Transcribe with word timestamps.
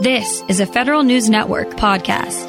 This 0.00 0.44
is 0.46 0.60
a 0.60 0.66
Federal 0.66 1.02
News 1.02 1.28
Network 1.28 1.70
podcast. 1.70 2.46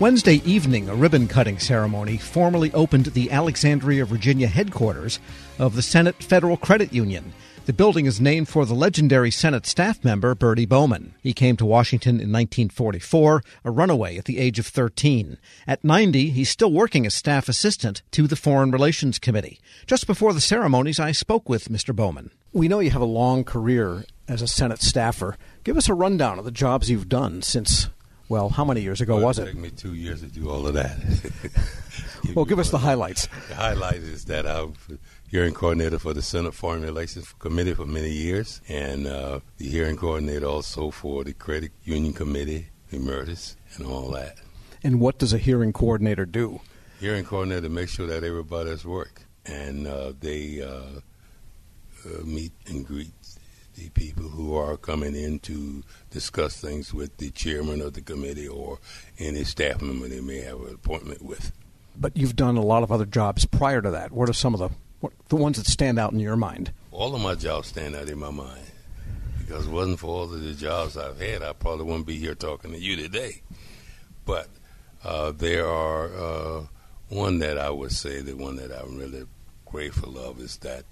Wednesday 0.00 0.42
evening, 0.44 0.88
a 0.88 0.96
ribbon 0.96 1.28
cutting 1.28 1.60
ceremony 1.60 2.16
formally 2.16 2.72
opened 2.72 3.06
the 3.06 3.30
Alexandria, 3.30 4.04
Virginia 4.04 4.48
headquarters 4.48 5.20
of 5.60 5.76
the 5.76 5.82
Senate 5.82 6.20
Federal 6.24 6.56
Credit 6.56 6.92
Union. 6.92 7.32
The 7.66 7.72
building 7.72 8.06
is 8.06 8.20
named 8.20 8.48
for 8.48 8.66
the 8.66 8.74
legendary 8.74 9.30
Senate 9.30 9.64
staff 9.64 10.02
member 10.02 10.34
Bertie 10.34 10.66
Bowman. 10.66 11.14
He 11.22 11.32
came 11.32 11.56
to 11.58 11.64
Washington 11.64 12.16
in 12.16 12.32
1944, 12.32 13.40
a 13.64 13.70
runaway 13.70 14.16
at 14.18 14.24
the 14.24 14.38
age 14.38 14.58
of 14.58 14.66
13. 14.66 15.38
At 15.68 15.84
90, 15.84 16.30
he's 16.30 16.50
still 16.50 16.72
working 16.72 17.06
as 17.06 17.14
staff 17.14 17.48
assistant 17.48 18.02
to 18.10 18.26
the 18.26 18.34
Foreign 18.34 18.72
Relations 18.72 19.20
Committee. 19.20 19.60
Just 19.86 20.08
before 20.08 20.32
the 20.32 20.40
ceremonies, 20.40 20.98
I 20.98 21.12
spoke 21.12 21.48
with 21.48 21.68
Mr. 21.68 21.94
Bowman. 21.94 22.32
We 22.52 22.68
know 22.68 22.80
you 22.80 22.90
have 22.90 23.00
a 23.00 23.06
long 23.06 23.44
career 23.44 24.04
as 24.26 24.42
a 24.42 24.46
Senate 24.46 24.82
staffer. 24.82 25.36
Give 25.64 25.76
us 25.76 25.88
a 25.88 25.94
rundown 25.94 26.38
of 26.38 26.44
the 26.44 26.50
jobs 26.50 26.90
you've 26.90 27.08
done 27.08 27.42
since, 27.42 27.88
well, 28.28 28.48
how 28.48 28.64
many 28.64 28.80
years 28.80 29.00
ago 29.00 29.16
well, 29.16 29.26
was 29.26 29.38
it? 29.38 29.48
It 29.48 29.52
took 29.52 29.60
me 29.60 29.70
two 29.70 29.94
years 29.94 30.20
to 30.20 30.26
do 30.26 30.50
all 30.50 30.66
of 30.66 30.74
that. 30.74 30.98
well, 32.34 32.44
give 32.44 32.58
us 32.58 32.70
the 32.70 32.78
highlights. 32.78 33.28
The 33.48 33.54
highlight 33.54 33.96
is 33.96 34.24
that 34.24 34.46
I'm 34.46 34.74
hearing 35.28 35.54
coordinator 35.54 35.98
for 35.98 36.12
the 36.12 36.22
Senate 36.22 36.54
Foreign 36.54 36.82
Relations 36.82 37.32
Committee 37.38 37.74
for 37.74 37.86
many 37.86 38.10
years, 38.10 38.60
and 38.68 39.06
uh, 39.06 39.40
the 39.58 39.68
hearing 39.68 39.96
coordinator 39.96 40.46
also 40.46 40.90
for 40.90 41.22
the 41.22 41.32
Credit 41.32 41.70
Union 41.84 42.12
Committee, 42.12 42.68
Emeritus, 42.90 43.56
and 43.76 43.86
all 43.86 44.10
that. 44.10 44.38
And 44.82 44.98
what 44.98 45.18
does 45.18 45.32
a 45.32 45.38
hearing 45.38 45.72
coordinator 45.72 46.24
do? 46.24 46.60
Hearing 47.00 47.24
coordinator 47.24 47.68
makes 47.68 47.92
sure 47.92 48.06
that 48.08 48.24
everybody's 48.24 48.84
work, 48.84 49.22
and 49.46 49.86
uh, 49.86 50.12
they 50.18 50.62
uh, 50.62 51.00
uh, 52.06 52.24
meet 52.24 52.52
and 52.66 52.86
greet 52.86 53.12
the 53.74 53.88
people 53.90 54.24
who 54.24 54.54
are 54.54 54.76
coming 54.76 55.14
in 55.14 55.38
to 55.40 55.82
discuss 56.10 56.60
things 56.60 56.92
with 56.92 57.16
the 57.18 57.30
chairman 57.30 57.80
of 57.80 57.94
the 57.94 58.00
committee 58.00 58.48
or 58.48 58.78
any 59.18 59.44
staff 59.44 59.80
member 59.80 60.08
they 60.08 60.20
may 60.20 60.40
have 60.40 60.60
an 60.60 60.74
appointment 60.74 61.22
with. 61.22 61.52
But 61.96 62.16
you've 62.16 62.36
done 62.36 62.56
a 62.56 62.62
lot 62.62 62.82
of 62.82 62.92
other 62.92 63.06
jobs 63.06 63.44
prior 63.46 63.80
to 63.80 63.90
that. 63.90 64.12
What 64.12 64.28
are 64.28 64.34
some 64.34 64.54
of 64.54 64.60
the 64.60 64.70
what, 65.00 65.12
the 65.28 65.36
ones 65.36 65.56
that 65.56 65.66
stand 65.66 65.98
out 65.98 66.12
in 66.12 66.20
your 66.20 66.36
mind? 66.36 66.72
All 66.92 67.14
of 67.14 67.22
my 67.22 67.34
jobs 67.34 67.68
stand 67.68 67.96
out 67.96 68.08
in 68.08 68.18
my 68.18 68.30
mind 68.30 68.60
because 69.38 69.66
it 69.66 69.72
wasn't 69.72 69.98
for 69.98 70.06
all 70.06 70.22
of 70.24 70.40
the 70.40 70.54
jobs 70.54 70.96
I've 70.96 71.18
had, 71.18 71.42
I 71.42 71.52
probably 71.52 71.84
wouldn't 71.84 72.06
be 72.06 72.18
here 72.18 72.34
talking 72.34 72.72
to 72.72 72.78
you 72.78 72.96
today. 72.96 73.42
But 74.24 74.48
uh, 75.02 75.32
there 75.32 75.66
are 75.66 76.06
uh, 76.06 76.66
one 77.08 77.38
that 77.40 77.58
I 77.58 77.70
would 77.70 77.92
say 77.92 78.20
the 78.20 78.36
one 78.36 78.56
that 78.56 78.70
I'm 78.70 78.96
really 78.96 79.26
grateful 79.64 80.18
of 80.18 80.38
is 80.38 80.58
that 80.58 80.84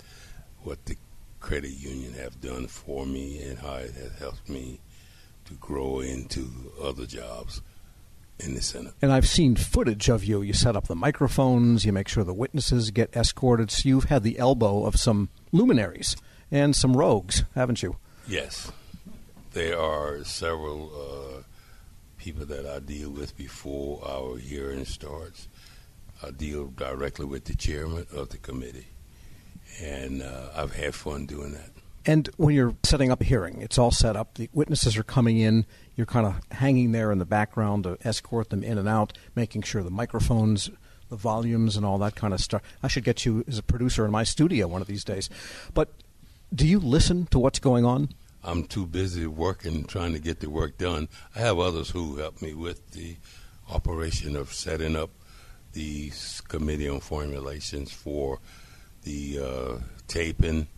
what 0.69 0.85
the 0.85 0.97
credit 1.41 1.71
union 1.71 2.13
have 2.13 2.39
done 2.43 2.67
for 2.67 3.07
me 3.07 3.41
and 3.41 3.59
how 3.59 3.77
it 3.77 3.95
has 3.95 4.13
helped 4.19 4.51
me 4.51 4.79
to 5.47 5.55
grow 5.55 6.01
into 6.01 6.47
other 6.83 7.07
jobs 7.07 7.63
in 8.39 8.55
the 8.55 8.61
Senate. 8.61 8.93
And 9.01 9.11
I've 9.11 9.27
seen 9.27 9.57
footage 9.57 10.11
of 10.11 10.23
you. 10.25 10.43
You 10.43 10.53
set 10.53 10.77
up 10.77 10.87
the 10.87 10.95
microphones, 10.95 11.87
you 11.87 11.93
make 11.95 12.07
sure 12.07 12.23
the 12.23 12.35
witnesses 12.35 12.91
get 12.91 13.17
escorted. 13.17 13.71
So 13.71 13.89
you've 13.89 14.05
had 14.05 14.25
the 14.25 14.39
elbow 14.39 14.85
of 14.85 14.97
some 14.97 15.31
luminaries 15.53 16.17
and 16.51 16.77
some 16.77 16.95
rogues, 16.95 17.45
haven't 17.55 17.83
you? 17.83 17.97
Yes. 18.27 18.71
There 19.53 19.81
are 19.81 20.23
several 20.25 20.93
uh, 20.95 21.43
people 22.19 22.45
that 22.45 22.67
I 22.67 22.81
deal 22.81 23.09
with 23.09 23.35
before 23.39 24.07
our 24.07 24.37
hearing 24.37 24.85
starts. 24.85 25.49
I 26.23 26.31
deal 26.31 26.67
directly 26.67 27.25
with 27.25 27.47
the 27.47 27.57
chairman 27.57 28.07
of 28.13 28.29
the 28.29 28.37
committee 28.37 28.89
and 29.81 30.23
uh, 30.23 30.49
I've 30.55 30.75
had 30.75 30.95
fun 30.95 31.27
doing 31.27 31.53
that. 31.53 31.71
And 32.07 32.29
when 32.37 32.55
you're 32.55 32.75
setting 32.85 33.11
up 33.11 33.21
a 33.21 33.25
hearing, 33.25 33.61
it's 33.61 33.77
all 33.77 33.91
set 33.91 34.17
up. 34.17 34.35
The 34.35 34.49
witnesses 34.53 34.97
are 34.97 35.03
coming 35.03 35.39
in. 35.39 35.67
You're 35.95 36.07
kind 36.07 36.27
of 36.27 36.41
hanging 36.53 36.93
there 36.93 37.13
in 37.13 37.19
the 37.19 37.27
background 37.27 37.85
to 37.85 37.99
escort 38.03 38.51
them 38.51 38.63
in 38.63 38.79
and 38.79 38.89
out, 38.89 39.13
making 39.35 39.63
sure 39.63 39.83
the 39.83 39.91
microphones, 39.91 40.71
the 41.11 41.17
volumes, 41.17 41.77
and 41.77 41.85
all 41.85 41.99
that 41.99 42.15
kind 42.15 42.33
of 42.33 42.41
stuff. 42.41 42.63
I 42.83 42.89
should 42.89 43.05
get 43.05 43.27
you 43.27 43.45
as 43.47 43.59
a 43.59 43.63
producer 43.63 44.07
in 44.07 44.11
my 44.11 44.25
studio 44.25 44.69
one 44.69 44.81
of 44.81 44.89
these 44.89 45.05
days. 45.05 45.29
But 45.75 45.91
do 46.55 46.67
you 46.67 46.79
listen 46.79 47.27
to 47.27 47.39
what's 47.39 47.59
going 47.59 47.85
on? 47.85 48.09
I'm 48.43 48.65
too 48.65 48.87
busy 48.87 49.27
working, 49.27 49.85
trying 49.85 50.15
to 50.15 50.19
get 50.19 50.41
the 50.41 50.49
work 50.49 50.79
done. 50.79 51.09
I 51.37 51.41
have 51.41 51.59
others 51.59 51.91
who 51.91 52.17
help 52.17 52.41
me 52.41 52.55
with 52.55 52.93
the 52.93 53.17
operation 53.71 54.35
of 54.35 54.55
setting 54.55 54.97
up 54.97 55.11
the 55.73 56.11
Committee 56.49 56.89
on 56.89 57.01
Formulations 57.01 57.93
for 57.93 58.39
the 59.05 59.39
uh, 59.39 59.79
taping 60.07 60.69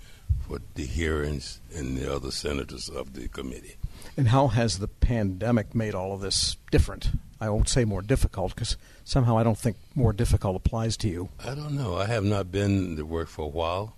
for 0.47 0.61
the 0.75 0.85
hearings 0.85 1.61
and 1.75 1.97
the 1.97 2.13
other 2.13 2.31
senators 2.31 2.89
of 2.89 3.15
the 3.15 3.29
committee. 3.29 3.77
And 4.17 4.29
how 4.29 4.49
has 4.49 4.79
the 4.79 4.89
pandemic 4.89 5.75
made 5.75 5.95
all 5.95 6.13
of 6.13 6.21
this 6.21 6.57
different? 6.71 7.11
I 7.41 7.49
won't 7.49 7.69
say 7.69 7.85
more 7.85 8.03
difficult 8.03 8.55
because 8.55 8.77
somehow 9.05 9.39
I 9.39 9.43
don't 9.43 9.57
think 9.57 9.77
more 9.95 10.13
difficult 10.13 10.57
applies 10.57 10.97
to 10.99 11.09
you. 11.09 11.29
I 11.39 11.55
don't 11.55 11.77
know. 11.77 11.97
I 11.97 12.07
have 12.07 12.25
not 12.25 12.51
been 12.51 12.97
to 12.97 13.03
work 13.05 13.29
for 13.29 13.43
a 13.43 13.49
while. 13.49 13.97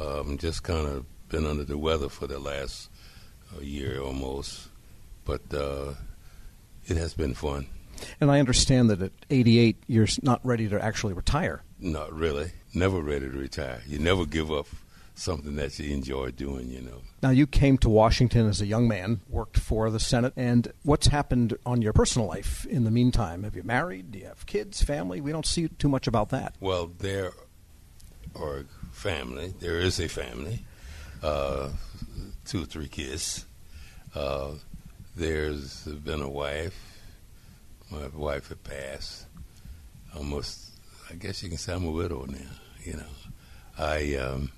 Um, 0.00 0.36
just 0.38 0.62
kind 0.62 0.86
of 0.86 1.06
been 1.28 1.46
under 1.46 1.64
the 1.64 1.78
weather 1.78 2.08
for 2.08 2.26
the 2.26 2.38
last 2.38 2.90
uh, 3.54 3.60
year 3.60 4.00
almost, 4.00 4.68
but 5.24 5.42
uh, 5.52 5.94
it 6.86 6.96
has 6.96 7.14
been 7.14 7.34
fun. 7.34 7.66
And 8.20 8.30
I 8.30 8.40
understand 8.40 8.90
that 8.90 9.00
at 9.00 9.12
88, 9.30 9.76
you're 9.86 10.08
not 10.22 10.40
ready 10.44 10.68
to 10.68 10.82
actually 10.82 11.14
retire. 11.14 11.62
Not 11.78 12.12
really. 12.12 12.52
Never 12.74 13.00
ready 13.00 13.28
to 13.30 13.36
retire. 13.36 13.82
You 13.86 13.98
never 13.98 14.24
give 14.24 14.50
up 14.50 14.66
something 15.14 15.56
that 15.56 15.78
you 15.78 15.92
enjoy 15.94 16.30
doing, 16.30 16.70
you 16.70 16.82
know. 16.82 17.00
Now, 17.22 17.30
you 17.30 17.46
came 17.46 17.78
to 17.78 17.88
Washington 17.88 18.46
as 18.48 18.60
a 18.60 18.66
young 18.66 18.86
man, 18.86 19.20
worked 19.28 19.58
for 19.58 19.90
the 19.90 19.98
Senate, 19.98 20.32
and 20.36 20.72
what's 20.82 21.06
happened 21.06 21.56
on 21.64 21.80
your 21.82 21.92
personal 21.92 22.28
life 22.28 22.66
in 22.66 22.84
the 22.84 22.90
meantime? 22.90 23.42
Have 23.42 23.56
you 23.56 23.62
married? 23.62 24.12
Do 24.12 24.18
you 24.18 24.26
have 24.26 24.44
kids, 24.46 24.82
family? 24.82 25.20
We 25.20 25.32
don't 25.32 25.46
see 25.46 25.68
too 25.68 25.88
much 25.88 26.06
about 26.06 26.28
that. 26.30 26.54
Well, 26.60 26.90
there 26.98 27.32
are 28.34 28.66
family. 28.92 29.54
There 29.58 29.78
is 29.78 29.98
a 29.98 30.08
family, 30.08 30.64
uh, 31.22 31.70
two 32.44 32.62
or 32.62 32.66
three 32.66 32.88
kids. 32.88 33.46
Uh, 34.14 34.52
there's 35.16 35.84
been 35.84 36.20
a 36.20 36.28
wife. 36.28 36.78
My 37.90 38.08
wife 38.08 38.48
had 38.48 38.62
passed. 38.64 39.26
Almost, 40.14 40.65
I 41.10 41.14
guess 41.14 41.42
you 41.42 41.48
can 41.48 41.58
say 41.58 41.72
I'm 41.72 41.84
a 41.84 41.90
widow 41.90 42.24
now. 42.28 42.38
You 42.84 42.94
know, 42.94 43.06
I 43.78 44.14
um, 44.16 44.50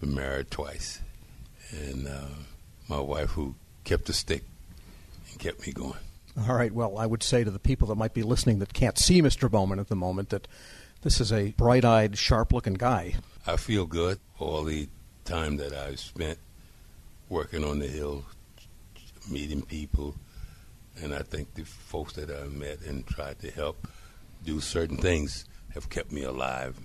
been 0.00 0.14
married 0.14 0.50
twice, 0.50 1.00
and 1.70 2.06
uh, 2.06 2.26
my 2.88 3.00
wife 3.00 3.30
who 3.30 3.54
kept 3.84 4.06
the 4.06 4.12
stick 4.12 4.42
and 5.30 5.40
kept 5.40 5.66
me 5.66 5.72
going. 5.72 5.98
All 6.48 6.54
right. 6.54 6.72
Well, 6.72 6.98
I 6.98 7.06
would 7.06 7.22
say 7.22 7.44
to 7.44 7.50
the 7.50 7.58
people 7.58 7.88
that 7.88 7.94
might 7.94 8.12
be 8.12 8.22
listening 8.22 8.58
that 8.58 8.74
can't 8.74 8.98
see 8.98 9.22
Mr. 9.22 9.50
Bowman 9.50 9.78
at 9.78 9.88
the 9.88 9.96
moment 9.96 10.28
that 10.30 10.46
this 11.02 11.20
is 11.20 11.32
a 11.32 11.52
bright-eyed, 11.52 12.18
sharp-looking 12.18 12.74
guy. 12.74 13.14
I 13.46 13.56
feel 13.56 13.86
good 13.86 14.18
all 14.38 14.64
the 14.64 14.88
time 15.24 15.56
that 15.56 15.72
I've 15.72 16.00
spent 16.00 16.38
working 17.28 17.64
on 17.64 17.78
the 17.78 17.86
Hill, 17.86 18.24
meeting 19.30 19.62
people, 19.62 20.14
and 21.02 21.14
I 21.14 21.20
think 21.20 21.54
the 21.54 21.64
folks 21.64 22.14
that 22.14 22.30
I've 22.30 22.52
met 22.52 22.80
and 22.82 23.06
tried 23.06 23.38
to 23.40 23.50
help 23.50 23.88
do 24.46 24.60
certain 24.60 24.96
things 24.96 25.44
have 25.74 25.90
kept 25.90 26.12
me 26.12 26.22
alive 26.22 26.78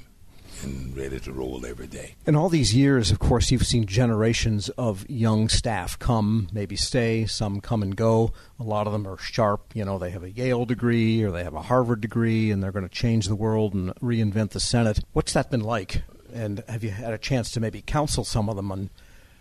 and 0.64 0.96
ready 0.98 1.20
to 1.20 1.32
roll 1.32 1.66
every 1.66 1.88
day. 1.88 2.16
In 2.26 2.36
all 2.36 2.50
these 2.50 2.76
years, 2.76 3.10
of 3.12 3.20
course, 3.20 3.52
you've 3.52 3.66
seen 3.66 3.86
generations 3.86 4.70
of 4.70 5.10
young 5.10 5.48
staff 5.48 5.98
come, 5.98 6.50
maybe 6.52 6.76
stay, 6.76 7.26
some 7.26 7.62
come 7.62 7.82
and 7.82 7.96
go. 7.96 8.34
A 8.60 8.64
lot 8.64 8.86
of 8.88 8.94
them 8.94 9.08
are 9.08 9.18
sharp. 9.18 9.72
You 9.74 9.86
know, 9.86 9.98
they 9.98 10.10
have 10.10 10.24
a 10.24 10.32
Yale 10.32 10.66
degree 10.66 11.24
or 11.24 11.32
they 11.32 11.44
have 11.44 11.54
a 11.54 11.62
Harvard 11.62 12.02
degree 12.02 12.52
and 12.52 12.62
they're 12.62 12.72
going 12.72 12.88
to 12.88 12.94
change 12.94 13.28
the 13.28 13.36
world 13.36 13.74
and 13.74 13.96
reinvent 13.96 14.50
the 14.50 14.60
Senate. 14.60 15.00
What's 15.14 15.34
that 15.34 15.50
been 15.50 15.62
like? 15.62 16.04
And 16.34 16.64
have 16.68 16.84
you 16.84 16.92
had 16.92 17.14
a 17.14 17.18
chance 17.18 17.52
to 17.52 17.60
maybe 17.60 17.82
counsel 17.82 18.24
some 18.24 18.50
of 18.50 18.56
them 18.56 18.72
on 18.72 18.90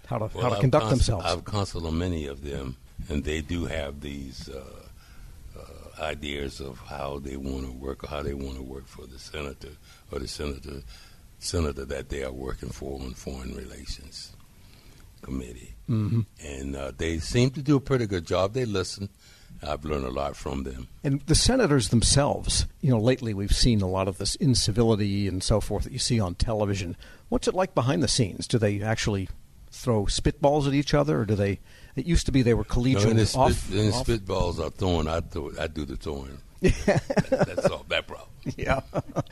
how 0.07 0.19
to, 0.19 0.31
well, 0.33 0.45
how 0.45 0.49
to 0.51 0.55
I've 0.57 0.61
conduct 0.61 0.85
cons- 0.85 0.99
themselves? 0.99 1.27
I've 1.27 1.45
counseled 1.45 1.87
on 1.87 1.99
many 1.99 2.27
of 2.27 2.45
them, 2.45 2.77
and 3.09 3.25
they 3.25 3.41
do 3.41 3.67
have 3.67 4.01
these 4.01 4.49
uh, 4.49 4.80
ideas 6.01 6.61
of 6.61 6.79
how 6.79 7.19
they 7.19 7.37
want 7.37 7.65
to 7.65 7.73
work 7.73 8.05
or 8.05 8.09
how 8.09 8.23
they 8.23 8.35
want 8.35 8.57
to 8.57 8.63
work 8.63 8.87
for 8.87 9.07
the 9.07 9.19
senator 9.19 9.77
or 10.11 10.19
the 10.19 10.29
senator 10.29 10.83
senator 11.39 11.85
that 11.87 12.09
they 12.11 12.23
are 12.23 12.33
working 12.33 12.69
for 12.69 13.01
on 13.01 13.15
foreign 13.15 13.55
relations 13.55 14.33
committee, 15.23 15.75
mm-hmm. 15.89 16.21
and 16.43 16.77
uh, 16.77 16.93
they 16.97 17.19
seem 17.19 17.51
to 17.51 17.63
do 17.63 17.77
a 17.77 17.81
pretty 17.81 18.07
good 18.07 18.27
job. 18.27 18.53
They 18.55 18.65
listen. 18.65 19.09
I've 19.63 19.85
learned 19.85 20.07
a 20.07 20.11
lot 20.11 20.37
from 20.37 20.63
them. 20.63 20.89
And 21.05 21.21
the 21.23 21.35
senators 21.35 21.91
themselves, 21.91 22.67
you 22.81 22.91
know, 22.91 22.99
lately 22.99 23.35
we've 23.35 23.55
seen 23.55 23.83
a 23.83 23.89
lot 23.89 24.09
of 24.09 24.17
this 24.17 24.35
incivility 24.37 25.29
and 25.29 25.43
so 25.43 25.61
forth 25.61 25.85
that 25.85 25.93
you 25.93 25.99
see 25.99 26.19
on 26.19 26.35
television. 26.35 26.97
What's 27.29 27.47
it 27.47 27.55
like 27.55 27.75
behind 27.75 28.03
the 28.03 28.09
scenes? 28.09 28.47
Do 28.47 28.59
they 28.59 28.81
actually 28.81 29.29
throw 29.71 30.05
spitballs 30.07 30.67
at 30.67 30.75
each 30.75 30.95
other, 30.95 31.21
or 31.21 31.25
do 31.25 31.35
they? 31.35 31.61
It 31.97 32.07
used 32.07 32.27
to 32.27 32.33
be 32.33 32.43
they 32.43 32.55
were 32.55 32.65
collegial. 32.65 33.05
No, 33.05 33.11
and 33.11 33.19
the 33.19 33.39
off, 33.39 33.53
spit, 33.53 33.95
off- 33.95 34.07
spitballs 34.07 34.59
are 34.65 34.71
thrown. 34.71 35.09
I 35.09 35.21
throw. 35.21 35.51
I 35.59 35.67
do 35.67 35.85
the 35.85 35.97
throwing. 35.97 36.39
That- 36.61 37.25
that's 37.31 37.67
all. 37.67 37.85
That 37.89 38.07
problem. 38.07 38.29
Yeah, 38.57 38.81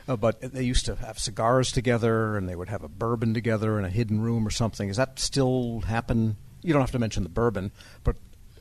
Uh, 0.07 0.15
but 0.15 0.39
they 0.41 0.63
used 0.63 0.85
to 0.85 0.95
have 0.95 1.17
cigars 1.19 1.71
together, 1.71 2.37
and 2.37 2.47
they 2.49 2.55
would 2.55 2.69
have 2.69 2.83
a 2.83 2.87
bourbon 2.87 3.33
together 3.33 3.79
in 3.79 3.85
a 3.85 3.89
hidden 3.89 4.21
room 4.21 4.45
or 4.45 4.51
something. 4.51 4.87
Does 4.87 4.97
that 4.97 5.19
still 5.19 5.81
happen 5.87 6.37
You 6.61 6.73
don't 6.73 6.81
have 6.81 6.91
to 6.91 6.99
mention 6.99 7.23
the 7.23 7.29
bourbon, 7.29 7.71
but 8.03 8.15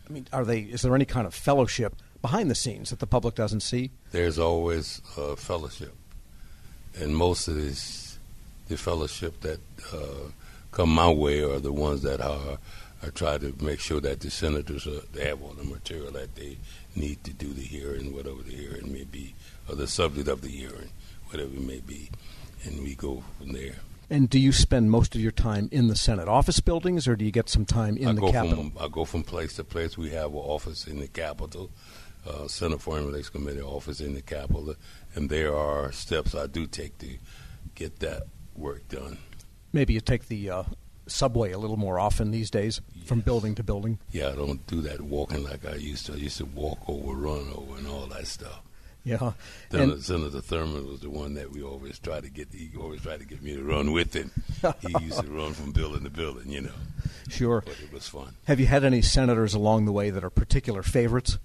I 0.08 0.12
mean, 0.12 0.26
are 0.32 0.44
they? 0.44 0.60
Is 0.60 0.82
there 0.82 0.94
any 0.94 1.04
kind 1.04 1.26
of 1.26 1.34
fellowship 1.34 1.96
behind 2.22 2.50
the 2.50 2.54
scenes 2.54 2.90
that 2.90 2.98
the 2.98 3.06
public 3.06 3.34
doesn't 3.34 3.60
see? 3.60 3.90
There's 4.12 4.38
always 4.38 5.02
a 5.16 5.36
fellowship, 5.36 5.94
and 6.98 7.14
most 7.16 7.46
of 7.48 7.54
this, 7.56 8.18
the 8.68 8.76
fellowship 8.76 9.40
that 9.42 9.60
uh, 9.92 10.30
come 10.70 10.90
my 10.90 11.10
way 11.10 11.42
are 11.42 11.58
the 11.60 11.72
ones 11.72 12.02
that 12.02 12.20
are. 12.20 12.58
I 13.02 13.10
try 13.10 13.38
to 13.38 13.54
make 13.62 13.78
sure 13.78 14.00
that 14.00 14.20
the 14.20 14.30
senators 14.30 14.86
are, 14.86 15.02
they 15.12 15.26
have 15.26 15.40
all 15.40 15.52
the 15.52 15.64
material 15.64 16.10
that 16.12 16.34
they 16.34 16.58
need 16.96 17.22
to 17.24 17.32
do 17.32 17.52
the 17.52 17.62
hearing, 17.62 18.12
whatever 18.12 18.42
the 18.42 18.56
hearing 18.56 18.92
may 18.92 19.04
be, 19.04 19.34
or 19.68 19.76
the 19.76 19.86
subject 19.86 20.26
of 20.26 20.42
the 20.42 20.48
hearing, 20.48 20.90
whatever 21.28 21.54
it 21.54 21.62
may 21.62 21.80
be, 21.80 22.10
and 22.64 22.82
we 22.82 22.96
go 22.96 23.22
from 23.38 23.52
there. 23.52 23.76
And 24.10 24.28
do 24.28 24.38
you 24.38 24.52
spend 24.52 24.90
most 24.90 25.14
of 25.14 25.20
your 25.20 25.32
time 25.32 25.68
in 25.70 25.88
the 25.88 25.94
Senate 25.94 26.28
office 26.28 26.60
buildings, 26.60 27.06
or 27.06 27.14
do 27.14 27.24
you 27.24 27.30
get 27.30 27.48
some 27.48 27.66
time 27.66 27.96
in 27.96 28.08
I 28.08 28.12
the 28.14 28.32
Capitol? 28.32 28.70
From, 28.70 28.72
I 28.80 28.88
go 28.88 29.04
from 29.04 29.22
place 29.22 29.54
to 29.54 29.64
place. 29.64 29.98
We 29.98 30.10
have 30.10 30.30
an 30.30 30.38
office 30.38 30.86
in 30.86 30.98
the 30.98 31.08
Capitol, 31.08 31.70
uh, 32.26 32.48
Senate 32.48 32.80
Foreign 32.80 33.06
Relations 33.06 33.28
Committee 33.28 33.60
office 33.60 34.00
in 34.00 34.14
the 34.14 34.22
Capitol, 34.22 34.74
and 35.14 35.28
there 35.28 35.54
are 35.54 35.92
steps 35.92 36.34
I 36.34 36.46
do 36.46 36.66
take 36.66 36.98
to 36.98 37.08
get 37.74 38.00
that 38.00 38.24
work 38.56 38.88
done. 38.88 39.18
Maybe 39.72 39.92
you 39.94 40.00
take 40.00 40.28
the 40.28 40.50
uh, 40.50 40.62
subway 41.06 41.52
a 41.52 41.58
little 41.58 41.76
more 41.76 41.98
often 41.98 42.30
these 42.30 42.50
days 42.50 42.80
from 43.04 43.20
building 43.20 43.54
to 43.56 43.62
building. 43.62 43.98
Yeah, 44.10 44.28
I 44.28 44.34
don't 44.36 44.66
do 44.66 44.80
that 44.82 45.00
walking 45.00 45.44
like 45.44 45.66
I 45.66 45.74
used 45.74 46.06
to. 46.06 46.12
I 46.14 46.16
used 46.16 46.38
to 46.38 46.46
walk 46.46 46.78
over, 46.88 47.12
run 47.12 47.52
over, 47.54 47.76
and 47.78 47.86
all 47.86 48.06
that 48.06 48.26
stuff. 48.26 48.62
Yeah, 49.04 49.32
Senator, 49.70 49.92
and 49.92 50.02
Senator 50.04 50.38
Thurmond 50.40 50.86
was 50.90 51.00
the 51.00 51.08
one 51.08 51.32
that 51.34 51.50
we 51.50 51.62
always 51.62 51.98
tried 51.98 52.24
to 52.24 52.30
get. 52.30 52.48
He 52.52 52.70
always 52.78 53.00
tried 53.00 53.20
to 53.20 53.26
get 53.26 53.42
me 53.42 53.54
to 53.54 53.62
run 53.62 53.92
with 53.92 54.12
him. 54.12 54.30
he 54.80 55.04
used 55.04 55.20
to 55.20 55.26
run 55.30 55.54
from 55.54 55.72
building 55.72 56.04
to 56.04 56.10
building, 56.10 56.50
you 56.50 56.62
know. 56.62 56.72
sure. 57.30 57.62
But 57.64 57.76
it 57.82 57.90
was 57.92 58.06
fun. 58.08 58.34
Have 58.46 58.60
you 58.60 58.66
had 58.66 58.84
any 58.84 59.00
senators 59.00 59.54
along 59.54 59.86
the 59.86 59.92
way 59.92 60.10
that 60.10 60.24
are 60.24 60.30
particular 60.30 60.82
favorites? 60.82 61.38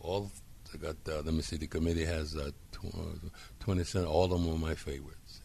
All 0.00 0.30
I 0.74 0.76
got. 0.78 0.96
Uh, 1.08 1.22
let 1.22 1.32
me 1.32 1.40
see. 1.42 1.56
The 1.56 1.66
committee 1.66 2.04
has 2.04 2.36
uh, 2.36 2.50
tw- 2.72 3.30
twenty 3.60 3.84
cent. 3.84 4.06
All 4.06 4.24
of 4.24 4.30
them 4.30 4.52
are 4.52 4.58
my 4.58 4.74
favorites. 4.74 5.39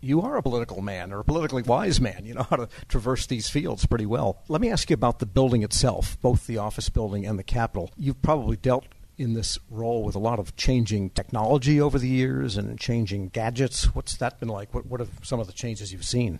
You 0.00 0.20
are 0.22 0.36
a 0.36 0.42
political 0.42 0.82
man 0.82 1.12
or 1.12 1.20
a 1.20 1.24
politically 1.24 1.62
wise 1.62 2.00
man. 2.00 2.24
You 2.24 2.34
know 2.34 2.46
how 2.48 2.56
to 2.56 2.68
traverse 2.88 3.26
these 3.26 3.48
fields 3.48 3.86
pretty 3.86 4.06
well. 4.06 4.42
Let 4.48 4.60
me 4.60 4.70
ask 4.70 4.90
you 4.90 4.94
about 4.94 5.18
the 5.18 5.26
building 5.26 5.62
itself, 5.62 6.20
both 6.20 6.46
the 6.46 6.58
office 6.58 6.88
building 6.88 7.26
and 7.26 7.38
the 7.38 7.42
Capitol. 7.42 7.90
You've 7.96 8.22
probably 8.22 8.56
dealt 8.56 8.86
in 9.18 9.32
this 9.32 9.58
role 9.70 10.04
with 10.04 10.14
a 10.14 10.18
lot 10.18 10.38
of 10.38 10.56
changing 10.56 11.10
technology 11.10 11.80
over 11.80 11.98
the 11.98 12.08
years 12.08 12.56
and 12.56 12.78
changing 12.78 13.28
gadgets. 13.28 13.94
What's 13.94 14.16
that 14.18 14.38
been 14.38 14.48
like? 14.48 14.74
What, 14.74 14.86
what 14.86 15.00
are 15.00 15.06
some 15.22 15.40
of 15.40 15.46
the 15.46 15.52
changes 15.52 15.92
you've 15.92 16.04
seen? 16.04 16.38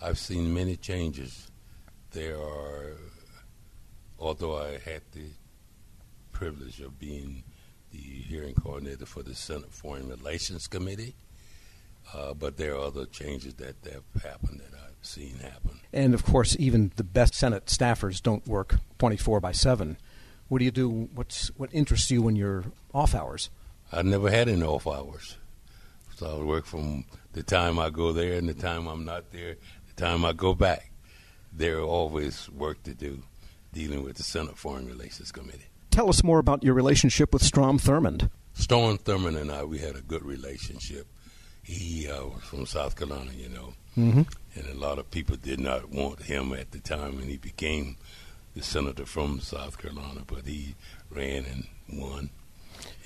I've 0.00 0.18
seen 0.18 0.54
many 0.54 0.76
changes. 0.76 1.50
There 2.12 2.38
are, 2.38 2.96
although 4.18 4.58
I 4.58 4.78
had 4.90 5.02
the 5.12 5.26
privilege 6.32 6.80
of 6.80 6.98
being 6.98 7.44
the 7.90 7.98
hearing 7.98 8.54
coordinator 8.54 9.06
for 9.06 9.22
the 9.22 9.34
Senate 9.34 9.72
Foreign 9.72 10.08
Relations 10.08 10.66
Committee, 10.66 11.14
uh, 12.14 12.34
but 12.34 12.56
there 12.56 12.74
are 12.74 12.86
other 12.86 13.06
changes 13.06 13.54
that 13.54 13.76
have 13.84 14.22
happened 14.22 14.60
that 14.60 14.78
I've 14.78 15.06
seen 15.06 15.36
happen. 15.38 15.80
And 15.92 16.14
of 16.14 16.24
course, 16.24 16.56
even 16.58 16.92
the 16.96 17.04
best 17.04 17.34
Senate 17.34 17.66
staffers 17.66 18.22
don't 18.22 18.46
work 18.46 18.76
24 18.98 19.40
by 19.40 19.52
7. 19.52 19.96
What 20.48 20.58
do 20.58 20.64
you 20.64 20.70
do? 20.70 21.08
What's, 21.14 21.48
what 21.56 21.70
interests 21.72 22.10
you 22.10 22.26
in 22.28 22.36
your 22.36 22.64
off 22.94 23.14
hours? 23.14 23.50
I 23.92 24.02
never 24.02 24.30
had 24.30 24.48
any 24.48 24.62
off 24.62 24.86
hours. 24.86 25.36
So 26.16 26.40
I 26.40 26.44
work 26.44 26.66
from 26.66 27.04
the 27.32 27.42
time 27.42 27.78
I 27.78 27.90
go 27.90 28.12
there 28.12 28.34
and 28.34 28.48
the 28.48 28.54
time 28.54 28.86
I'm 28.86 29.04
not 29.04 29.30
there, 29.30 29.56
the 29.86 30.02
time 30.02 30.24
I 30.24 30.32
go 30.32 30.54
back. 30.54 30.90
There 31.52 31.78
are 31.78 31.84
always 31.84 32.48
work 32.50 32.82
to 32.84 32.94
do 32.94 33.22
dealing 33.72 34.02
with 34.02 34.16
the 34.16 34.22
Senate 34.22 34.58
Foreign 34.58 34.86
Relations 34.86 35.30
Committee. 35.30 35.68
Tell 35.90 36.08
us 36.08 36.24
more 36.24 36.38
about 36.38 36.62
your 36.62 36.74
relationship 36.74 37.32
with 37.32 37.42
Strom 37.42 37.78
Thurmond. 37.78 38.30
Strom 38.54 38.98
Thurmond 38.98 39.40
and 39.40 39.52
I, 39.52 39.64
we 39.64 39.78
had 39.78 39.96
a 39.96 40.00
good 40.00 40.24
relationship. 40.24 41.06
He 41.68 42.08
uh, 42.08 42.24
was 42.24 42.42
from 42.44 42.64
South 42.64 42.96
Carolina, 42.96 43.30
you 43.36 43.50
know, 43.50 43.74
Mm-hmm. 43.96 44.22
and 44.54 44.68
a 44.68 44.78
lot 44.78 45.00
of 45.00 45.10
people 45.10 45.34
did 45.34 45.58
not 45.58 45.88
want 45.90 46.22
him 46.22 46.52
at 46.52 46.70
the 46.70 46.78
time 46.78 47.16
when 47.16 47.26
he 47.26 47.36
became 47.36 47.96
the 48.54 48.62
senator 48.62 49.04
from 49.04 49.40
South 49.40 49.76
Carolina, 49.76 50.20
but 50.24 50.46
he 50.46 50.76
ran 51.10 51.44
and 51.44 51.66
won, 51.92 52.30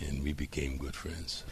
and 0.00 0.23
we 0.23 0.35
became 0.35 0.76
good 0.76 0.94
friends. 0.94 1.44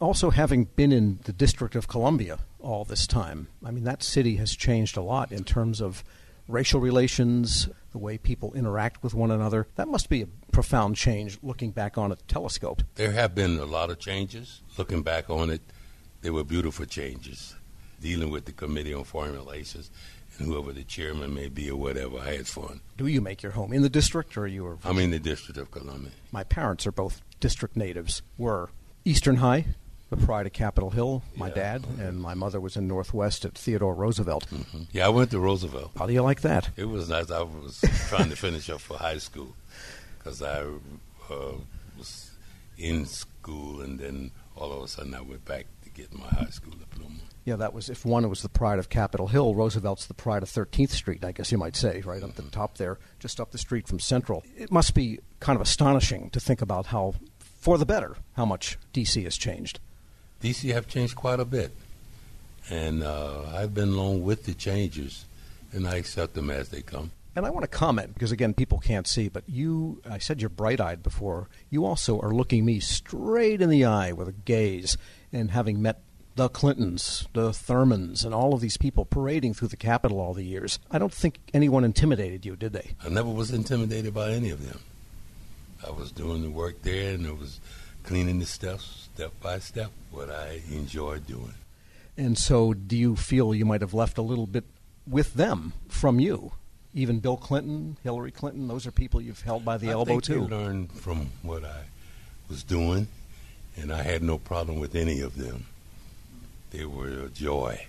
Also, 0.00 0.30
having 0.30 0.64
been 0.64 0.92
in 0.92 1.18
the 1.24 1.32
District 1.32 1.74
of 1.76 1.88
Columbia 1.88 2.38
all 2.58 2.86
this 2.86 3.06
time, 3.06 3.48
I 3.62 3.70
mean, 3.70 3.84
that 3.84 4.02
city 4.02 4.36
has 4.36 4.56
changed 4.56 4.96
a 4.96 5.02
lot 5.02 5.30
in 5.30 5.44
terms 5.44 5.82
of 5.82 6.02
racial 6.48 6.80
relations, 6.80 7.68
the 7.92 7.98
way 7.98 8.16
people 8.16 8.54
interact 8.54 9.02
with 9.02 9.12
one 9.12 9.30
another. 9.30 9.66
That 9.74 9.88
must 9.88 10.08
be 10.08 10.22
a 10.22 10.28
profound 10.52 10.96
change 10.96 11.38
looking 11.42 11.70
back 11.70 11.98
on 11.98 12.12
it 12.12 12.22
telescoped. 12.28 12.84
There 12.94 13.12
have 13.12 13.34
been 13.34 13.58
a 13.58 13.66
lot 13.66 13.90
of 13.90 13.98
changes. 13.98 14.62
Looking 14.78 15.02
back 15.02 15.28
on 15.28 15.50
it, 15.50 15.60
they 16.26 16.30
were 16.30 16.42
beautiful 16.42 16.84
changes. 16.84 17.54
Dealing 18.00 18.30
with 18.32 18.46
the 18.46 18.52
Committee 18.52 18.92
on 18.92 19.04
Foreign 19.04 19.32
Relations 19.34 19.90
and 20.38 20.48
whoever 20.48 20.72
the 20.72 20.82
chairman 20.82 21.32
may 21.32 21.46
be 21.48 21.70
or 21.70 21.76
whatever, 21.78 22.18
I 22.18 22.32
had 22.34 22.48
fun. 22.48 22.80
Do 22.96 23.06
you 23.06 23.20
make 23.20 23.44
your 23.44 23.52
home 23.52 23.72
in 23.72 23.82
the 23.82 23.88
district, 23.88 24.36
or 24.36 24.40
are 24.42 24.46
you? 24.48 24.66
A, 24.66 24.88
I'm 24.88 24.98
in 24.98 25.12
the 25.12 25.20
District 25.20 25.56
of 25.56 25.70
Columbia. 25.70 26.10
my 26.32 26.42
parents 26.42 26.84
are 26.84 26.90
both 26.90 27.20
district 27.38 27.76
natives. 27.76 28.22
Were 28.38 28.70
Eastern 29.04 29.36
High, 29.36 29.66
the 30.10 30.16
pride 30.16 30.46
of 30.46 30.52
Capitol 30.52 30.90
Hill. 30.90 31.22
My 31.36 31.46
Yeah. 31.50 31.54
dad 31.54 31.86
and 32.00 32.20
my 32.20 32.34
mother 32.34 32.58
was 32.60 32.76
in 32.76 32.88
Northwest 32.88 33.44
at 33.44 33.54
Theodore 33.56 33.94
Roosevelt. 33.94 34.46
hmm 34.46 34.82
Yeah, 34.90 35.06
I 35.06 35.10
went 35.10 35.30
to 35.30 35.38
Roosevelt. 35.38 35.92
How 35.96 36.06
do 36.06 36.12
you 36.12 36.22
like 36.22 36.40
that? 36.40 36.70
It 36.76 36.86
was 36.86 37.08
nice. 37.08 37.30
I 37.30 37.42
was 37.42 37.80
trying 38.08 38.30
to 38.30 38.36
finish 38.36 38.68
up 38.68 38.80
for 38.80 38.96
high 38.98 39.18
school 39.18 39.54
because 40.18 40.42
I 40.42 40.62
uh, 41.32 41.52
was 41.96 42.32
in 42.76 43.06
school, 43.06 43.80
and 43.80 44.00
then 44.00 44.32
all 44.56 44.72
of 44.72 44.82
a 44.82 44.88
sudden 44.88 45.14
I 45.14 45.20
went 45.20 45.44
back 45.44 45.66
my 46.12 46.28
high 46.28 46.50
school 46.50 46.74
diploma. 46.74 47.14
Yeah, 47.44 47.56
that 47.56 47.72
was 47.72 47.88
if 47.88 48.04
one 48.04 48.28
was 48.28 48.42
the 48.42 48.48
pride 48.48 48.80
of 48.80 48.88
Capitol 48.88 49.28
Hill, 49.28 49.54
Roosevelt's 49.54 50.06
the 50.06 50.14
pride 50.14 50.42
of 50.42 50.50
13th 50.50 50.90
Street, 50.90 51.24
I 51.24 51.30
guess 51.30 51.52
you 51.52 51.58
might 51.58 51.76
say, 51.76 52.00
right 52.04 52.22
up 52.22 52.34
the 52.34 52.42
top 52.42 52.76
there, 52.76 52.98
just 53.20 53.40
up 53.40 53.52
the 53.52 53.58
street 53.58 53.86
from 53.86 54.00
Central. 54.00 54.44
It 54.56 54.72
must 54.72 54.94
be 54.94 55.20
kind 55.38 55.56
of 55.56 55.62
astonishing 55.62 56.30
to 56.30 56.40
think 56.40 56.60
about 56.60 56.86
how, 56.86 57.14
for 57.38 57.78
the 57.78 57.86
better, 57.86 58.16
how 58.34 58.44
much 58.44 58.78
D.C. 58.92 59.22
has 59.22 59.36
changed. 59.36 59.78
DC 60.42 60.72
have 60.72 60.88
changed 60.88 61.14
quite 61.14 61.38
a 61.38 61.44
bit, 61.44 61.70
and 62.68 63.04
uh, 63.04 63.44
I've 63.54 63.74
been 63.74 63.90
along 63.90 64.24
with 64.24 64.44
the 64.44 64.54
changes, 64.54 65.24
and 65.72 65.86
I 65.86 65.96
accept 65.96 66.34
them 66.34 66.50
as 66.50 66.70
they 66.70 66.82
come. 66.82 67.12
And 67.36 67.44
I 67.44 67.50
want 67.50 67.64
to 67.64 67.68
comment 67.68 68.14
because 68.14 68.32
again, 68.32 68.54
people 68.54 68.78
can't 68.78 69.06
see, 69.06 69.28
but 69.28 69.44
you, 69.46 70.00
I 70.08 70.16
said 70.16 70.40
you're 70.40 70.48
bright-eyed 70.48 71.02
before. 71.02 71.48
You 71.68 71.84
also 71.84 72.18
are 72.20 72.32
looking 72.32 72.64
me 72.64 72.80
straight 72.80 73.60
in 73.60 73.68
the 73.68 73.84
eye 73.84 74.12
with 74.12 74.26
a 74.26 74.32
gaze, 74.32 74.96
and 75.32 75.50
having 75.50 75.80
met 75.82 76.00
the 76.36 76.48
Clintons, 76.48 77.26
the 77.32 77.50
Thurmonds, 77.50 78.24
and 78.24 78.34
all 78.34 78.52
of 78.52 78.60
these 78.60 78.76
people 78.76 79.06
parading 79.06 79.54
through 79.54 79.68
the 79.68 79.76
Capitol 79.76 80.20
all 80.20 80.34
the 80.34 80.44
years, 80.44 80.78
I 80.90 80.98
don't 80.98 81.12
think 81.12 81.38
anyone 81.54 81.82
intimidated 81.82 82.44
you, 82.44 82.56
did 82.56 82.72
they? 82.72 82.92
I 83.04 83.08
never 83.08 83.30
was 83.30 83.50
intimidated 83.50 84.12
by 84.12 84.32
any 84.32 84.50
of 84.50 84.66
them. 84.66 84.80
I 85.86 85.90
was 85.90 86.12
doing 86.12 86.42
the 86.42 86.50
work 86.50 86.82
there, 86.82 87.14
and 87.14 87.26
it 87.26 87.38
was 87.38 87.60
cleaning 88.02 88.38
the 88.38 88.46
steps 88.46 89.08
step 89.14 89.32
by 89.40 89.58
step, 89.58 89.90
what 90.10 90.30
I 90.30 90.60
enjoyed 90.70 91.26
doing. 91.26 91.54
And 92.18 92.36
so, 92.36 92.74
do 92.74 92.96
you 92.96 93.16
feel 93.16 93.54
you 93.54 93.64
might 93.64 93.80
have 93.80 93.94
left 93.94 94.18
a 94.18 94.22
little 94.22 94.46
bit 94.46 94.64
with 95.06 95.34
them 95.34 95.72
from 95.88 96.20
you? 96.20 96.52
Even 96.94 97.18
Bill 97.18 97.36
Clinton, 97.36 97.96
Hillary 98.02 98.30
Clinton, 98.30 98.68
those 98.68 98.86
are 98.86 98.90
people 98.90 99.20
you've 99.20 99.42
held 99.42 99.64
by 99.64 99.76
the 99.76 99.88
I 99.88 99.92
elbow 99.92 100.12
think 100.12 100.24
too. 100.24 100.46
They 100.46 100.56
learned 100.56 100.92
from 100.92 101.30
what 101.42 101.64
I 101.64 101.84
was 102.48 102.62
doing, 102.62 103.08
and 103.76 103.92
I 103.92 104.02
had 104.02 104.22
no 104.22 104.38
problem 104.38 104.80
with 104.80 104.94
any 104.94 105.20
of 105.20 105.36
them. 105.36 105.66
They 106.70 106.84
were 106.84 107.08
a 107.08 107.28
joy. 107.28 107.86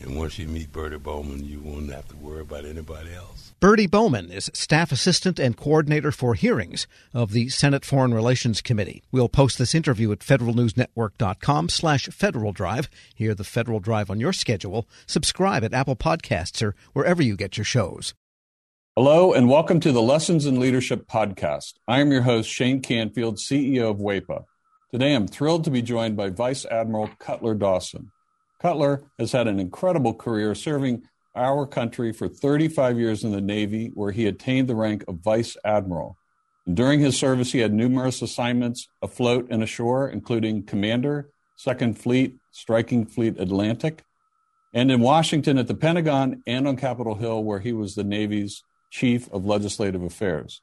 And 0.00 0.16
once 0.16 0.38
you 0.38 0.46
meet 0.46 0.72
Bertie 0.72 0.96
Bowman, 0.96 1.44
you 1.44 1.58
won't 1.58 1.90
have 1.90 2.06
to 2.08 2.16
worry 2.16 2.40
about 2.40 2.64
anybody 2.64 3.12
else. 3.12 3.52
Bertie 3.58 3.88
Bowman 3.88 4.30
is 4.30 4.48
staff 4.54 4.92
assistant 4.92 5.40
and 5.40 5.56
coordinator 5.56 6.12
for 6.12 6.34
hearings 6.34 6.86
of 7.12 7.32
the 7.32 7.48
Senate 7.48 7.84
Foreign 7.84 8.14
Relations 8.14 8.62
Committee. 8.62 9.02
We'll 9.10 9.28
post 9.28 9.58
this 9.58 9.74
interview 9.74 10.12
at 10.12 10.20
federalnewsnetwork.com 10.20 11.68
slash 11.68 12.06
Federal 12.06 12.52
Drive. 12.52 12.88
Hear 13.16 13.34
the 13.34 13.42
Federal 13.42 13.80
Drive 13.80 14.10
on 14.10 14.20
your 14.20 14.32
schedule. 14.32 14.86
Subscribe 15.06 15.64
at 15.64 15.74
Apple 15.74 15.96
Podcasts 15.96 16.62
or 16.62 16.76
wherever 16.92 17.20
you 17.20 17.36
get 17.36 17.56
your 17.56 17.64
shows. 17.64 18.14
Hello, 18.94 19.32
and 19.32 19.48
welcome 19.48 19.80
to 19.80 19.90
the 19.90 20.02
Lessons 20.02 20.46
in 20.46 20.60
Leadership 20.60 21.08
podcast. 21.08 21.74
I 21.88 22.00
am 22.00 22.12
your 22.12 22.22
host, 22.22 22.48
Shane 22.48 22.80
Canfield, 22.80 23.38
CEO 23.38 23.90
of 23.90 23.98
WAEPA. 23.98 24.44
Today, 24.90 25.14
I'm 25.14 25.28
thrilled 25.28 25.64
to 25.64 25.70
be 25.70 25.82
joined 25.82 26.16
by 26.16 26.30
Vice 26.30 26.64
Admiral 26.64 27.10
Cutler 27.18 27.54
Dawson. 27.54 28.10
Cutler 28.58 29.02
has 29.18 29.32
had 29.32 29.46
an 29.46 29.60
incredible 29.60 30.14
career 30.14 30.54
serving 30.54 31.02
our 31.36 31.66
country 31.66 32.10
for 32.10 32.26
35 32.26 32.98
years 32.98 33.22
in 33.22 33.32
the 33.32 33.42
Navy, 33.42 33.90
where 33.92 34.12
he 34.12 34.26
attained 34.26 34.66
the 34.66 34.74
rank 34.74 35.04
of 35.06 35.16
Vice 35.16 35.58
Admiral. 35.62 36.16
And 36.64 36.74
during 36.74 37.00
his 37.00 37.18
service, 37.18 37.52
he 37.52 37.58
had 37.58 37.74
numerous 37.74 38.22
assignments 38.22 38.88
afloat 39.02 39.48
and 39.50 39.62
ashore, 39.62 40.08
including 40.08 40.62
Commander, 40.62 41.28
Second 41.54 41.98
Fleet, 41.98 42.36
Striking 42.50 43.04
Fleet 43.04 43.38
Atlantic, 43.38 44.04
and 44.72 44.90
in 44.90 45.02
Washington 45.02 45.58
at 45.58 45.66
the 45.66 45.74
Pentagon 45.74 46.42
and 46.46 46.66
on 46.66 46.76
Capitol 46.76 47.16
Hill, 47.16 47.44
where 47.44 47.60
he 47.60 47.74
was 47.74 47.94
the 47.94 48.04
Navy's 48.04 48.62
Chief 48.90 49.30
of 49.34 49.44
Legislative 49.44 50.02
Affairs. 50.02 50.62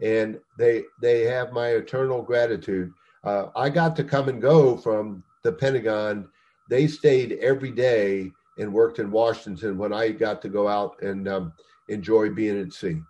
and 0.00 0.38
they 0.58 0.84
they 1.00 1.22
have 1.22 1.52
my 1.52 1.68
eternal 1.68 2.22
gratitude. 2.22 2.92
Uh, 3.24 3.46
I 3.54 3.68
got 3.70 3.94
to 3.96 4.04
come 4.04 4.28
and 4.28 4.40
go 4.40 4.76
from 4.76 5.22
the 5.44 5.52
Pentagon. 5.52 6.28
They 6.70 6.86
stayed 6.86 7.38
every 7.40 7.70
day 7.70 8.32
and 8.58 8.72
worked 8.72 8.98
in 8.98 9.10
Washington 9.10 9.78
when 9.78 9.92
I 9.92 10.10
got 10.10 10.42
to 10.42 10.48
go 10.48 10.68
out 10.68 11.00
and 11.02 11.28
um, 11.28 11.52
enjoy 11.88 12.30
being 12.30 12.60
at 12.60 12.72
sea. 12.72 13.00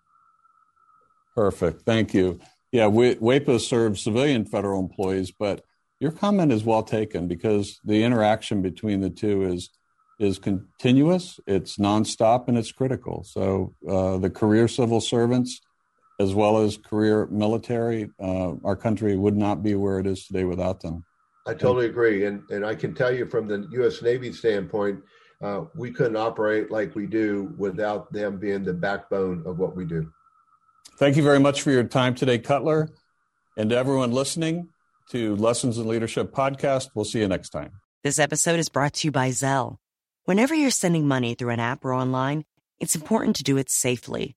Perfect. 1.34 1.82
Thank 1.82 2.14
you. 2.14 2.40
Yeah, 2.72 2.88
we, 2.88 3.14
WAEPA 3.16 3.60
serves 3.60 4.02
civilian 4.02 4.44
federal 4.44 4.80
employees, 4.80 5.30
but 5.30 5.64
your 6.00 6.10
comment 6.10 6.52
is 6.52 6.64
well 6.64 6.82
taken 6.82 7.28
because 7.28 7.80
the 7.84 8.02
interaction 8.02 8.62
between 8.62 9.00
the 9.00 9.10
two 9.10 9.44
is 9.44 9.70
is 10.18 10.38
continuous, 10.38 11.40
it's 11.46 11.78
nonstop, 11.78 12.46
and 12.46 12.56
it's 12.56 12.70
critical. 12.70 13.24
So 13.24 13.74
uh, 13.88 14.18
the 14.18 14.30
career 14.30 14.68
civil 14.68 15.00
servants, 15.00 15.60
as 16.22 16.34
well 16.34 16.58
as 16.58 16.76
career 16.76 17.26
military, 17.30 18.10
uh, 18.20 18.54
our 18.64 18.76
country 18.76 19.16
would 19.16 19.36
not 19.36 19.62
be 19.62 19.74
where 19.74 19.98
it 19.98 20.06
is 20.06 20.26
today 20.26 20.44
without 20.44 20.80
them. 20.80 21.04
I 21.46 21.54
totally 21.54 21.86
agree, 21.86 22.26
and 22.26 22.42
and 22.50 22.64
I 22.64 22.74
can 22.74 22.94
tell 22.94 23.12
you 23.12 23.26
from 23.26 23.48
the 23.48 23.66
U.S. 23.72 24.00
Navy 24.00 24.32
standpoint, 24.32 25.00
uh, 25.42 25.64
we 25.74 25.90
couldn't 25.90 26.16
operate 26.16 26.70
like 26.70 26.94
we 26.94 27.06
do 27.06 27.52
without 27.58 28.12
them 28.12 28.38
being 28.38 28.62
the 28.62 28.72
backbone 28.72 29.42
of 29.44 29.58
what 29.58 29.74
we 29.74 29.84
do. 29.84 30.08
Thank 30.98 31.16
you 31.16 31.22
very 31.22 31.40
much 31.40 31.62
for 31.62 31.72
your 31.72 31.84
time 31.84 32.14
today, 32.14 32.38
Cutler, 32.38 32.88
and 33.56 33.70
to 33.70 33.76
everyone 33.76 34.12
listening 34.12 34.68
to 35.10 35.34
Lessons 35.36 35.78
in 35.78 35.88
Leadership 35.88 36.32
podcast. 36.32 36.90
We'll 36.94 37.04
see 37.04 37.18
you 37.18 37.28
next 37.28 37.50
time. 37.50 37.72
This 38.04 38.20
episode 38.20 38.60
is 38.60 38.68
brought 38.68 38.94
to 38.94 39.08
you 39.08 39.12
by 39.12 39.30
Zelle. 39.30 39.78
Whenever 40.24 40.54
you're 40.54 40.70
sending 40.70 41.08
money 41.08 41.34
through 41.34 41.50
an 41.50 41.60
app 41.60 41.84
or 41.84 41.92
online, 41.92 42.44
it's 42.78 42.94
important 42.94 43.34
to 43.36 43.42
do 43.42 43.56
it 43.56 43.68
safely. 43.68 44.36